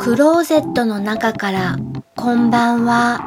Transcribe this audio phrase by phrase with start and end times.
[0.00, 1.76] クローゼットの中から
[2.16, 3.20] こんばんは。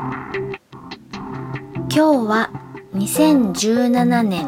[1.87, 2.49] 今日は
[2.95, 4.47] 2017年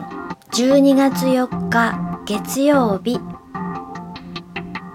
[0.49, 3.19] 12月4日月曜日。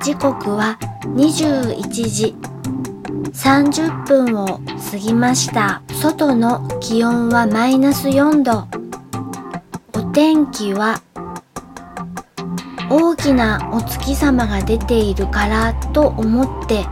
[0.03, 2.35] 時刻は21時
[3.33, 4.61] 30分を
[4.91, 5.83] 過ぎました。
[6.03, 8.67] 外の気温はマイナス4度。
[9.95, 11.01] お天気は
[12.91, 16.85] 大きなお月様が出ているからと思って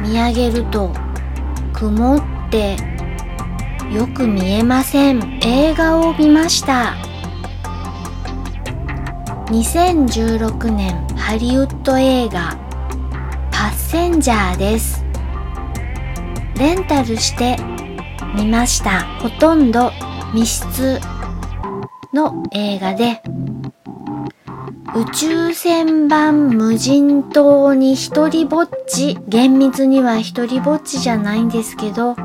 [0.00, 0.92] 見上げると
[1.72, 2.76] 曇って
[3.92, 5.40] よく見えません。
[5.42, 6.94] 映画を見ました。
[9.46, 12.56] 2016年ハリウッド映画
[13.50, 15.04] パッセンジャーです。
[16.56, 17.56] レンタルして
[18.36, 19.02] 見ました。
[19.18, 19.90] ほとんど
[20.32, 21.00] 密室
[22.12, 23.22] の映画で。
[24.92, 32.16] 宇宙船版無人島に一人ぼっち厳密には一人ぼっちじゃないんですけど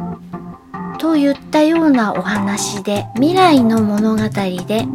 [0.98, 4.24] といったようなお話で未来の物語
[4.68, 4.88] で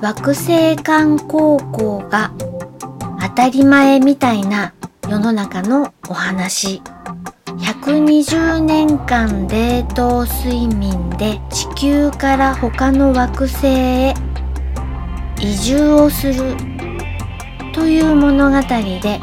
[0.00, 2.32] 惑星間高校が
[3.20, 4.72] 当たり前みたいな
[5.10, 6.80] 世の中のお話。
[7.58, 14.14] 120年間冷凍睡眠で地球から他の惑星へ
[15.42, 16.54] 移住をする
[17.72, 19.20] という物語で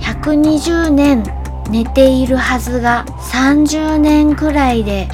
[0.00, 1.24] 120年
[1.70, 5.08] 寝ているはずが30年くらいで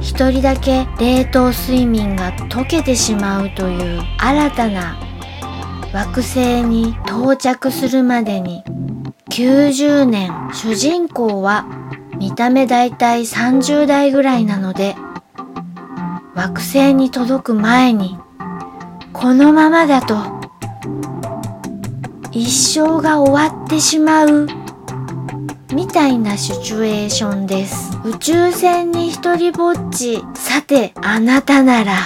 [0.00, 4.96] 一人だけ冷凍睡眠が溶けてしまうという新たな
[5.92, 8.64] 惑星に到着するまでに
[9.30, 11.66] 90年主人公は
[12.18, 14.94] 見た目だいたい30代ぐらいなので
[16.34, 18.18] 惑星に届く前に
[19.12, 20.16] このままだと
[22.30, 24.46] 一生が終わってしまう
[25.74, 27.98] みたいなシチュエーションです。
[28.04, 31.96] 宇宙船に一人ぼっちさてあなたなら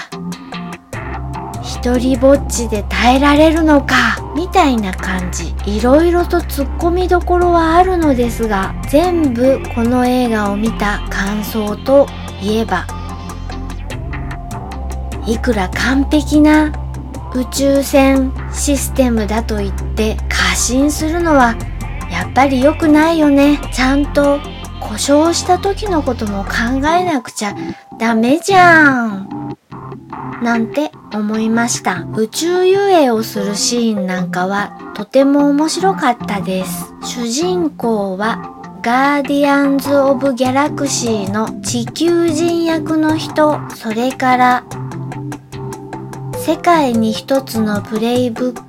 [1.62, 5.54] 一人ぼっちで耐えられるのかみたいな感じ。
[5.66, 12.06] いろいろと突っ込みどころはあるのですが全部この映画を見た感想と
[12.40, 12.86] いえば
[15.26, 16.72] いくら完璧な
[17.34, 21.54] 宇宙船システムだと言って過信するのは
[22.10, 23.58] やっぱり良くないよね。
[23.72, 24.38] ちゃんと
[24.80, 27.54] 故障した時のことも考えなくちゃ
[27.98, 29.56] ダメじゃん。
[30.42, 32.06] なんて思いました。
[32.14, 36.94] 宇宙遊泳をするシーンなんかはとても面白かったです。
[37.02, 43.58] 主人公はガーディアンズ・オブ・ギャラクシーの地球人役の人。
[43.74, 44.64] それから
[46.46, 48.62] 世界に一つのプレイブッ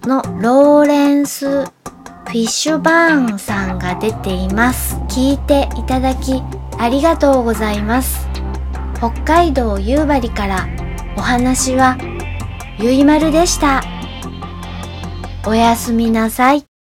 [0.00, 4.96] クのローレンス・フィッシュバーンさんが出ています。
[5.10, 6.42] 聞いていただき
[6.78, 8.26] ありがとうございます。
[8.96, 10.66] 北海道夕張から
[11.18, 11.98] お話は
[12.78, 13.82] ゆいまるでした。
[15.46, 16.71] おやすみなさい。